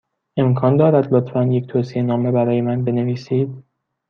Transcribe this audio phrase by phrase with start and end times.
[0.37, 3.63] امکان دارد، لطفا، یک توصیه نامه برای من بنویسید؟